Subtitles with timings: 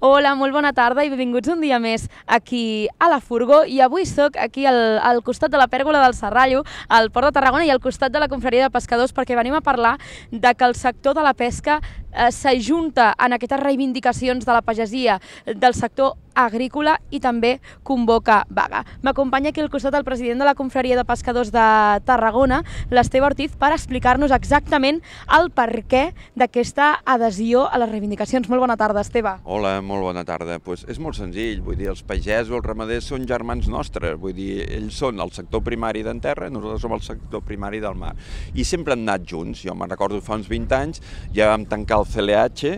[0.00, 4.04] Hola, molt bona tarda i benvinguts un dia més aquí a la Furgó i avui
[4.06, 7.72] sóc aquí al, al costat de la pèrgola del Serrallo, al Port de Tarragona i
[7.74, 9.96] al costat de la confraria de pescadors perquè venim a parlar
[10.30, 11.80] de que el sector de la pesca
[12.12, 18.84] eh, s'ajunta en aquestes reivindicacions de la pagesia del sector agrícola i també convoca vaga.
[19.02, 21.64] M'acompanya aquí al costat el president de la confraria de pescadors de
[22.06, 22.62] Tarragona,
[22.94, 25.00] l'Esteve Ortiz, per explicar-nos exactament
[25.34, 28.48] el perquè d'aquesta adhesió a les reivindicacions.
[28.48, 29.34] Molt bona tarda, Esteve.
[29.44, 30.60] Hola, molt bona tarda.
[30.62, 34.62] Pues és molt senzill, vull dir, els pagesos, els ramaders són germans nostres, vull dir,
[34.78, 38.14] ells són el sector primari d'en terra, nosaltres som el sector primari del mar.
[38.54, 41.02] I sempre han anat junts, jo me'n recordo fa uns 20 anys,
[41.34, 42.76] ja vam tancar el CLH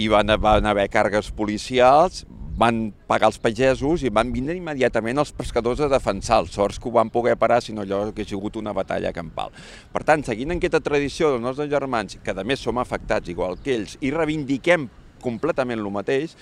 [0.00, 2.24] i van, van haver càrregues policials,
[2.60, 6.90] van pagar els pagesos i van vindre immediatament els pescadors a defensar els sorts que
[6.90, 9.54] ho van poder parar, sinó allò que ha sigut una batalla campal.
[9.92, 13.78] Per tant, seguint aquesta tradició dels nostres germans, que a més som afectats igual que
[13.78, 14.90] ells, i reivindiquem
[15.22, 16.34] completament el mateix,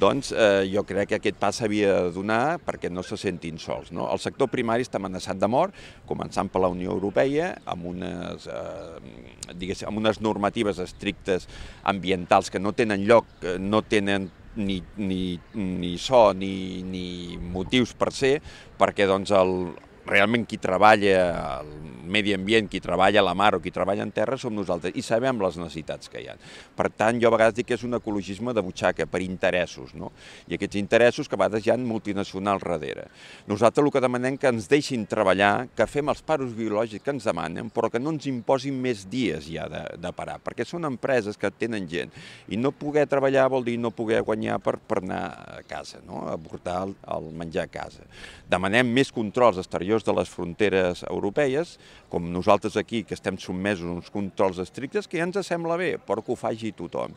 [0.00, 3.92] doncs eh, jo crec que aquest pas s'havia de donar perquè no se sentin sols.
[3.94, 4.08] No?
[4.12, 5.74] El sector primari està amenaçat de mort,
[6.08, 11.48] començant per la Unió Europea, amb unes, eh, amb unes normatives estrictes
[11.82, 13.28] ambientals que no tenen lloc,
[13.60, 18.38] no tenen ni, ni, ni so ni, ni motius per ser,
[18.78, 19.74] perquè doncs, el,
[20.06, 21.18] realment qui treballa
[21.60, 21.72] al
[22.04, 25.02] medi ambient, qui treballa a la mar o qui treballa en terra som nosaltres i
[25.02, 26.36] sabem les necessitats que hi ha.
[26.76, 30.12] Per tant, jo a vegades dic que és un ecologisme de butxaca, per interessos, no?
[30.48, 33.08] I aquests interessos que a vegades hi ha multinacionals darrere.
[33.50, 37.28] Nosaltres el que demanem que ens deixin treballar, que fem els paros biològics que ens
[37.28, 41.38] demanen, però que no ens imposin més dies ja de, de parar, perquè són empreses
[41.40, 42.12] que tenen gent
[42.48, 45.22] i no poder treballar vol dir no poder guanyar per, per anar
[45.58, 46.24] a casa, no?
[46.30, 48.06] a portar el, el menjar a casa.
[48.50, 51.78] Demanem més controls exteriors exteriors de les fronteres europees,
[52.10, 55.96] com nosaltres aquí, que estem sotmesos a uns controls estrictes, que ja ens sembla bé,
[55.98, 57.14] però que ho faci tothom.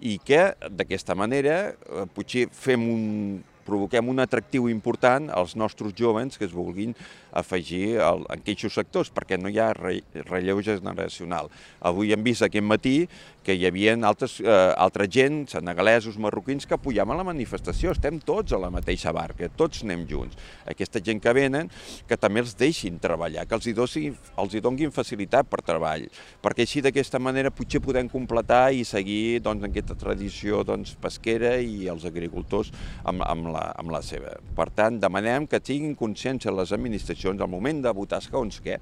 [0.00, 6.38] I que, d'aquesta manera, eh, potser fem un, provoquem un atractiu important als nostres jovens
[6.38, 6.96] que es vulguin
[7.30, 11.50] afegir al, en aquests sectors, perquè no hi ha re, relleu generacional.
[11.86, 12.96] Avui hem vist aquest matí
[13.44, 17.94] que hi havia altres, eh, altra gent, senegalesos, marroquins, que apoyaven la manifestació.
[17.94, 20.36] Estem tots a la mateixa barca, tots anem junts.
[20.68, 21.70] Aquesta gent que venen,
[22.08, 24.04] que també els deixin treballar, que els hi, dosi,
[24.38, 26.06] els hi donguin facilitat per treball,
[26.42, 31.88] perquè així d'aquesta manera potser podem completar i seguir doncs, aquesta tradició doncs, pesquera i
[31.88, 32.72] els agricultors
[33.04, 34.34] amb, amb, la, amb la seva.
[34.56, 38.78] Per tant, demanem que tinguin consciència les administracions al moment de votar segons què,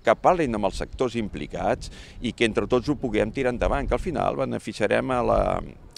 [0.00, 1.90] que parlin amb els sectors implicats
[2.24, 5.42] i que entre tots ho puguem tirar endavant, que al final beneficiarem a la,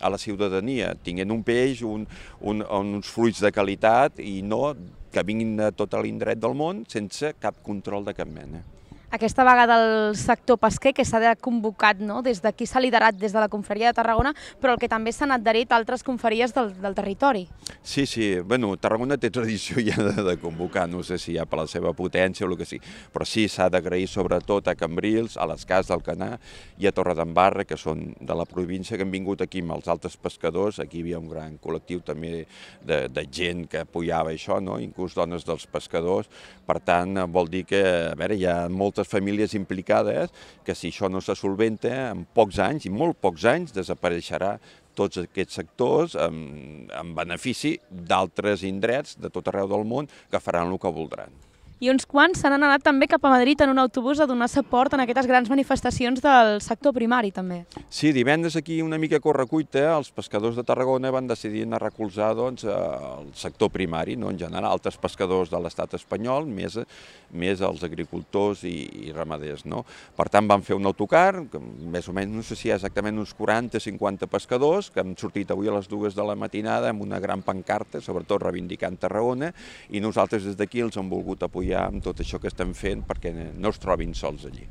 [0.03, 2.06] a la ciutadania, tinguent un peix, un,
[2.41, 4.75] un, uns fruits de qualitat i no
[5.12, 8.65] que vinguin de tot l'indret del món sense cap control de cap mena
[9.12, 12.23] aquesta vaga del sector pesquer que s'ha convocat no?
[12.25, 15.34] des d'aquí s'ha liderat des de la confraria de Tarragona, però el que també s'han
[15.37, 17.45] adherit altres confraries del, del territori.
[17.83, 21.61] Sí, sí, bueno, Tarragona té tradició ja de, de convocar, no sé si ja per
[21.61, 22.81] la seva potència o el que sí,
[23.12, 26.31] però sí s'ha d'agrair sobretot a Cambrils, a les Cas del Canà
[26.81, 30.17] i a Torredembarra, que són de la província que han vingut aquí amb els altres
[30.17, 32.47] pescadors, aquí hi havia un gran col·lectiu també
[32.81, 34.81] de, de gent que apoyava això, no?
[34.81, 36.33] inclús dones dels pescadors,
[36.65, 40.31] per tant vol dir que, a veure, hi ha moltes moltes famílies implicades,
[40.65, 44.59] que si això no se solventa, en pocs anys, i molt pocs anys, desapareixerà
[44.95, 50.71] tots aquests sectors en, en benefici d'altres indrets de tot arreu del món que faran
[50.71, 51.52] el que voldran
[51.82, 54.47] i uns quants se n'han anat també cap a Madrid en un autobús a donar
[54.47, 57.65] suport en aquestes grans manifestacions del sector primari també.
[57.91, 62.28] Sí, divendres aquí una mica correcuita, els pescadors de Tarragona van decidir anar a recolzar
[62.38, 64.31] doncs, el sector primari, no?
[64.31, 66.76] en general, altres pescadors de l'estat espanyol, més,
[67.34, 68.76] més els agricultors i,
[69.09, 69.66] i ramaders.
[69.66, 69.82] No?
[70.15, 72.78] Per tant, van fer un autocar, que més o menys, no sé si hi ha
[72.78, 77.03] exactament uns 40-50 pescadors, que han sortit avui a les dues de la matinada amb
[77.03, 79.50] una gran pancarta, sobretot reivindicant Tarragona,
[79.91, 83.03] i nosaltres des d'aquí els hem volgut apoyar ja amb tot això que estem fent
[83.09, 84.69] perquè no es trobin sols allí.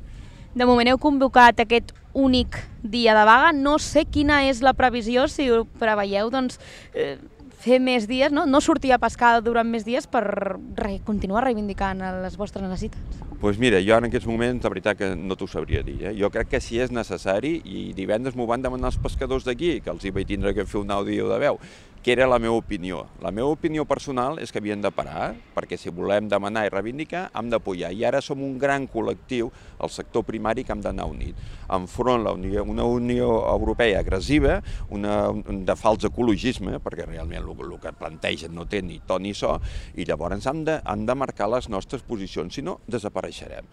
[0.52, 3.52] De moment heu convocat aquest únic dia de vaga.
[3.56, 6.58] No sé quina és la previsió, si ho preveieu, doncs,
[6.92, 7.16] eh,
[7.62, 8.44] fer més dies, no?
[8.46, 13.20] no sortir a pescar durant més dies per re continuar reivindicant les vostres necessitats.
[13.22, 15.96] Doncs pues mira, jo en aquests moments, la veritat que no t'ho sabria dir.
[16.10, 16.12] Eh?
[16.18, 19.90] Jo crec que si és necessari, i divendres m'ho van demanar els pescadors d'aquí, que
[19.90, 21.58] els hi vaig tindre que fer un àudio de veu,
[22.02, 23.06] que era la meva opinió.
[23.22, 27.28] La meva opinió personal és que havien de parar, perquè si volem demanar i reivindicar,
[27.38, 27.92] hem d'apoyar.
[27.94, 31.38] I ara som un gran col·lectiu, el sector primari, que hem d'anar unit.
[31.70, 34.58] Enfront la Unió, una Unió Europea agressiva,
[34.90, 39.30] una, de fals ecologisme, perquè realment el, el que plantegen no té ni to ni
[39.34, 39.54] so,
[39.94, 43.70] i llavors hem de, hem de marcar les nostres posicions, si no, desapareixerem.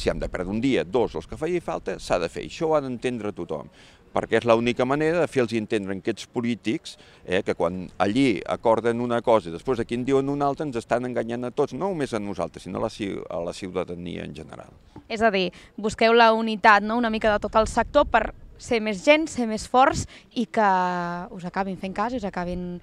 [0.00, 2.46] Si hem de perdre un dia, dos, els que faci falta, s'ha de fer.
[2.48, 3.68] Això ho ha d'entendre tothom.
[4.14, 9.00] Perquè és l'única manera de fer-los entendre en aquests polítics eh, que quan allí acorden
[9.00, 11.88] una cosa i després aquí en diuen una altra ens estan enganyant a tots, no
[11.88, 14.72] només a nosaltres, sinó a la, a la ciutadania en general.
[15.08, 16.98] És a dir, busqueu la unitat no?
[16.98, 18.30] una mica de tot el sector per
[18.60, 20.04] ser més gent, ser més forts
[20.36, 20.70] i que
[21.32, 22.76] us acabin fent cas i us acabin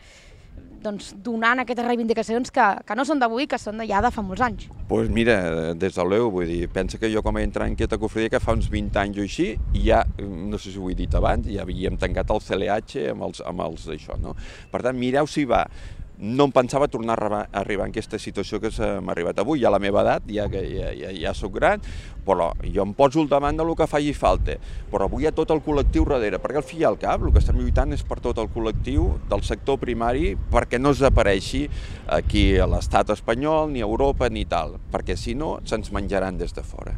[0.83, 4.44] doncs, donant aquestes reivindicacions que, que no són d'avui, que són ja de fa molts
[4.45, 4.68] anys.
[4.68, 5.38] Doncs pues mira,
[5.75, 8.44] des de l'EU, vull dir, pensa que jo com a entrar en aquesta cofredia que
[8.44, 9.50] fa uns 20 anys o així,
[9.83, 13.44] ja, no sé si ho he dit abans, ja havíem tancat el CLH amb els,
[13.44, 14.38] amb els d'això, no?
[14.71, 15.65] Per tant, mireu si va
[16.18, 19.75] no em pensava tornar a arribar en aquesta situació que m'ha arribat avui, ja a
[19.75, 21.84] la meva edat, ja que ja, ja, ja sóc gran,
[22.28, 24.58] però jo em poso al davant del que faci falta,
[24.92, 27.34] però avui hi ha tot el col·lectiu darrere, perquè al fi i al cap el
[27.34, 31.68] que estem lluitant és per tot el col·lectiu del sector primari perquè no desapareixi
[32.08, 36.54] aquí a l'estat espanyol, ni a Europa, ni tal, perquè si no se'ns menjaran des
[36.54, 36.98] de fora.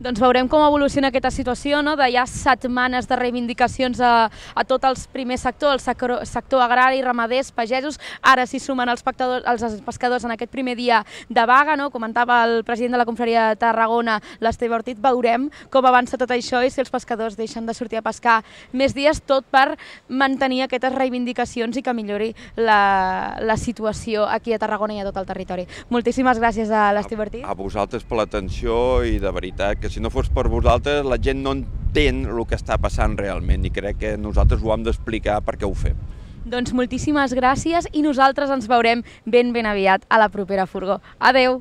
[0.00, 1.92] Doncs veurem com evoluciona aquesta situació, no?
[1.92, 7.02] de ja setmanes de reivindicacions a, a tot el primer sector, el sector, sector agrari,
[7.04, 11.90] ramaders, pagesos, ara s'hi sumen els, els pescadors en aquest primer dia de vaga, no?
[11.92, 16.64] comentava el president de la confraria de Tarragona, l'Esteve Ortiz, veurem com avança tot això
[16.64, 18.38] i si els pescadors deixen de sortir a pescar
[18.72, 19.76] més dies, tot per
[20.08, 25.20] mantenir aquestes reivindicacions i que millori la, la situació aquí a Tarragona i a tot
[25.20, 25.68] el territori.
[25.92, 27.44] Moltíssimes gràcies a l'Esteve Ortiz.
[27.44, 31.18] A, a vosaltres per l'atenció i de veritat que si no fos per vosaltres la
[31.18, 35.40] gent no entén el que està passant realment i crec que nosaltres ho hem d'explicar
[35.46, 35.98] perquè ho fem.
[36.50, 41.00] Doncs moltíssimes gràcies i nosaltres ens veurem ben ben aviat a la propera furgó.
[41.18, 41.60] Adeu!